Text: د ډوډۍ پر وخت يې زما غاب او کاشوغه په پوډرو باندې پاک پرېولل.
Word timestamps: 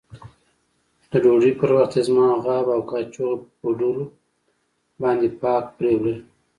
د 1.09 1.11
ډوډۍ 1.23 1.51
پر 1.59 1.69
وخت 1.77 1.93
يې 1.97 2.01
زما 2.09 2.27
غاب 2.45 2.65
او 2.75 2.81
کاشوغه 2.89 3.35
په 3.41 3.45
پوډرو 3.59 4.05
باندې 5.01 5.27
پاک 5.41 5.63
پرېولل. 5.77 6.17